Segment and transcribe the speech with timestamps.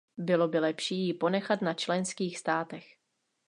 [0.17, 2.83] Bylo by lepší ji ponechat na členských státech.